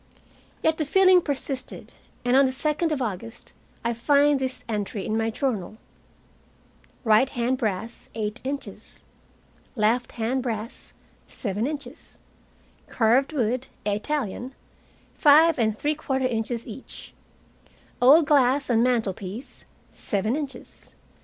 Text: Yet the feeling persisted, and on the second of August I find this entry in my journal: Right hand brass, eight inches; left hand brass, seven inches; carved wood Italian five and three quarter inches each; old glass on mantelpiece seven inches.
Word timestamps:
Yet 0.63 0.79
the 0.79 0.85
feeling 0.85 1.21
persisted, 1.21 1.93
and 2.25 2.35
on 2.35 2.45
the 2.47 2.51
second 2.51 2.91
of 2.91 3.03
August 3.03 3.53
I 3.85 3.93
find 3.93 4.39
this 4.39 4.63
entry 4.67 5.05
in 5.05 5.15
my 5.15 5.29
journal: 5.29 5.77
Right 7.03 7.29
hand 7.29 7.59
brass, 7.59 8.09
eight 8.15 8.41
inches; 8.43 9.03
left 9.75 10.13
hand 10.13 10.41
brass, 10.41 10.93
seven 11.27 11.67
inches; 11.67 12.17
carved 12.87 13.31
wood 13.31 13.67
Italian 13.85 14.55
five 15.13 15.59
and 15.59 15.77
three 15.77 15.93
quarter 15.93 16.25
inches 16.25 16.65
each; 16.65 17.13
old 18.01 18.25
glass 18.25 18.71
on 18.71 18.81
mantelpiece 18.81 19.65
seven 19.91 20.35
inches. 20.35 20.95